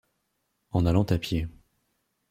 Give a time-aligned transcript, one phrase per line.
[0.71, 1.47] En allant à pied.